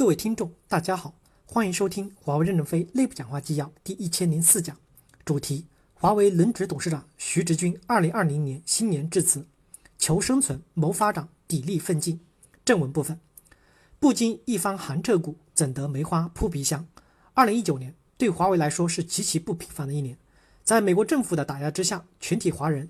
[0.00, 1.12] 各位听众，大家好，
[1.44, 4.74] 欢迎收听华为任正非内部讲话纪要第一千零四讲，
[5.26, 9.46] 主题：华为轮值董事长徐直军二零二零年新年致辞，
[9.98, 12.18] 求生存，谋发展，砥砺奋进。
[12.64, 13.20] 正文部分：
[13.98, 16.88] 不经一番寒彻骨，怎得梅花扑鼻香？
[17.34, 20.16] 二零一九年对华为来说是极其不平凡的一年，
[20.64, 22.88] 在美国政府的打压之下，全体华人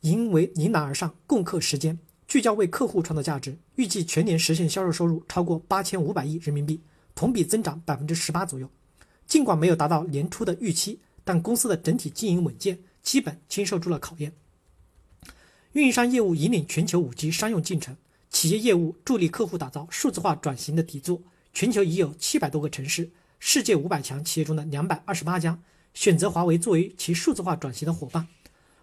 [0.00, 1.98] 迎为迎难而上，共克时艰。
[2.30, 6.80] 聚焦为客户创造价值，预计全年实现销售收入超过八千五百亿人民币，
[7.12, 8.70] 同比增长百分之十八左右。
[9.26, 14.32] 尽管没有达到年初的预期，但公司的整体经营稳健，基本经受住了考验。
[15.72, 17.96] 运营商业务引领全球五 G 商用进程，
[18.30, 21.20] 企业业务助力客户打造数字化转型的底座。
[21.52, 23.10] 全球已有七百多个城市，
[23.40, 25.58] 世界五百强企业中的两百二十八家
[25.94, 28.28] 选择华为作为其数字化转型的伙伴。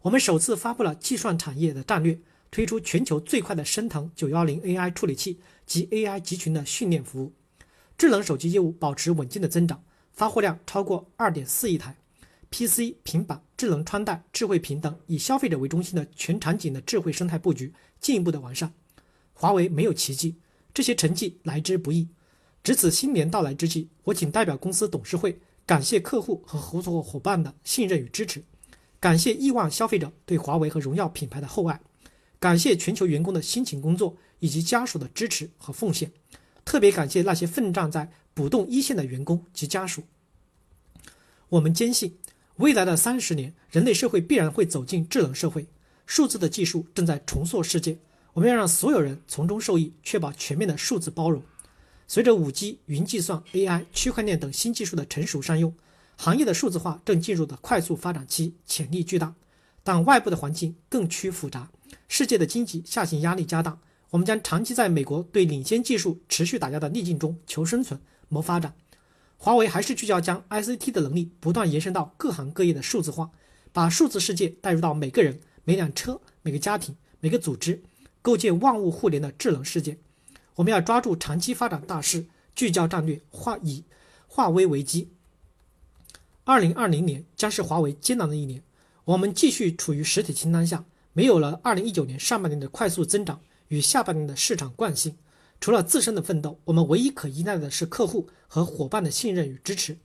[0.00, 2.18] 我们首次发布了计算产业的战略。
[2.54, 7.32] 推出全球最快的升腾九幺零 AI 处理器及 AI 集群的训练服务，
[7.98, 9.82] 智能手机业务保持稳健的增长，
[10.12, 11.96] 发货量超过二点四亿台。
[12.50, 18.72] PC、平板、智能穿戴、智慧屏等以消费者为中心的全场景的智慧生态布局进一步的完善。
[19.32, 20.36] 华为没有奇迹，
[20.72, 22.06] 这些成绩来之不易。
[22.62, 28.44] 值此新年到来之际，我谨代表公司董事会感谢客户和合作伙伴的信任与支持，
[29.00, 31.80] 感谢亿万消费者对华为和荣耀品牌的厚爱。
[32.44, 36.12] 感谢全球员工的辛勤工作以及家属的支持和奉献，
[36.62, 40.02] 特别感谢那些奋战在不动一线的员工及家属。
[41.48, 42.18] 我们坚信，
[42.56, 45.66] 未来的三十年，人类社会必然会走进智能社会，
[46.04, 47.96] 数字的技术正在重塑世界。
[48.34, 51.42] 我们要让所有人从中受益，确保全面的数字包容。
[52.06, 55.74] 随着五 G、云计算、AI、区块链等新技术的成熟商用，
[56.18, 59.34] 行业的数字化正进入的快速发展期，潜力巨大。
[59.82, 61.70] 但外部的环境更趋复杂。
[62.08, 63.78] 世界的经济下行压力加大，
[64.10, 68.74] 我们将长期在美国对领先技术持续打压的逆境中求生存、谋发展。
[69.36, 73.30] 华为还是聚焦将 ICT 的能力不断延伸到各行各业的数字化，
[73.72, 77.82] 把数字世界带入到每个人、每辆车、每个家庭、每个组织，
[78.22, 79.98] 构建万物互联的智能世界。
[80.54, 83.84] 我们要抓住长期发展大势，聚焦战略，化以
[84.28, 85.10] 化危为机。
[86.44, 88.62] 二零二零年将是华为艰难的一年，
[89.04, 90.84] 我们继续处于实体清单下。
[91.16, 95.16] 没有了二零一九年上半年的快速增长与下半年的市场惯性，
[95.60, 99.96] 除了自身的奋斗，我们唯一可依赖的是客户和伙伴的信任与支持。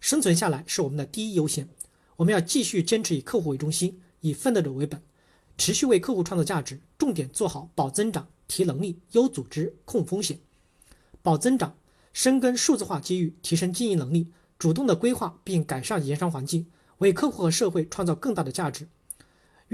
[0.00, 1.68] 生存下来是我们的第一优先。
[2.16, 5.02] 我们要继续坚持以客户为中心，以奋斗者为本，
[5.58, 10.40] 持续为客户创造价值，重点做好保增长、提能力、优组织、控风险。
[11.20, 11.76] 保增长，
[12.14, 16.66] 深耕数字化机遇，提升经营能力，主动的规划并改善营商环境，
[16.98, 18.88] 为客户和社会创造更大的价值。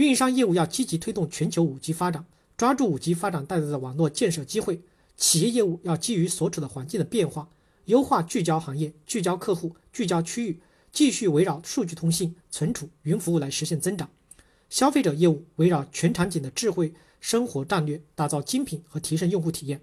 [0.00, 2.24] 运营商业务要积极推动全球五 G 发展，
[2.56, 4.76] 抓住五 G 发展带来的网络建设机会；
[5.14, 7.50] 企业业务要基于所处的环境的变化，
[7.84, 10.58] 优化聚焦行业、聚焦客户、聚焦区域，
[10.90, 14.08] 继续围绕数据通信、存储、云服务来实现增长；
[14.70, 19.82] 消费者业务围绕全场景的智慧生活战略，打造精品和提升用户体验。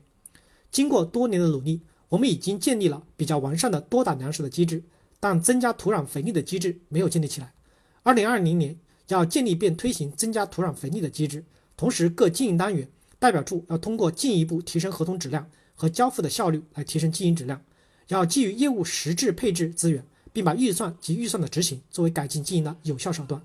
[0.71, 4.81] 经过多年的努力，我们已经建立了比较完善的多打粮食的机制，
[5.19, 7.53] 但增加土壤肥力的机制没有建立起来。
[8.01, 8.79] 二零二零年。
[9.07, 11.43] 要建立并推行增加土壤肥力的机制，
[11.75, 17.61] 同时各经营单元代表处要通过进一步提升合同质量和交付的效率来提升经营质量。
[18.09, 23.41] 要基于业务实质配置资源，并把预算及预算的执行作为改进经营的有效手段。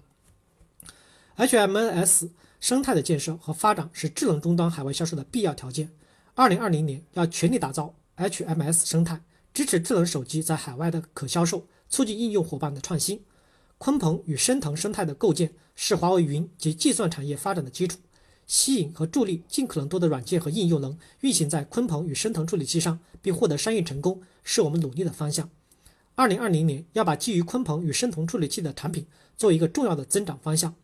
[1.36, 2.28] HMS
[2.60, 5.90] 生态的建设和发展是智能终端海外销售的必要条件。
[6.34, 9.20] 二零二零年要全力打造 HMS 生态，
[9.52, 13.20] 支持智能手机在海外的可销售，促进应用伙伴的创新。
[13.82, 17.98] 鲲鹏与升腾生态的构建是华为云及计算产业发展的基础，
[18.46, 25.50] 吸引和助力尽可能多的软件和应用能运行在鲲鹏与升腾处理器上，并获得商业成功，是我们努力的方向。
[26.14, 29.04] 二零二零年要把基于鲲鹏与升腾处理器的产品
[29.36, 30.76] 做一个重要的增长方向。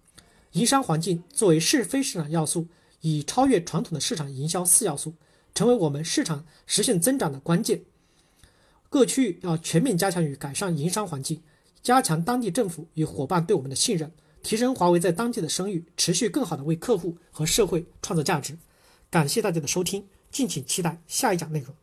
[0.53, 2.67] 营商环境作为是非市场要素，
[3.03, 5.15] 以超越传统的市场营销四要素，
[5.55, 7.83] 成为我们市场实现增长的关键。
[8.91, 11.41] 各区域要全面加强与改善营商环境。
[11.83, 18.59] 加强当地政府与伙伴对我们的信任，提升华为在当地的声誉，持续更好的为客户和社会创造价值。
[19.11, 21.75] 感谢大家的收听，敬请期待下一讲内容。